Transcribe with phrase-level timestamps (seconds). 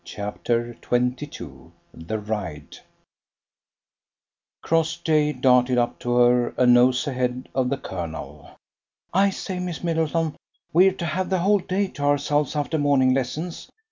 [0.03, 2.79] CHAPTER XXII THE RIDE
[4.63, 8.49] Crossjay darted up to her a nose ahead of the colonel.
[9.13, 10.37] "I say, Miss Middleton,
[10.73, 13.69] we're to have the whole day to ourselves, after morning lessons.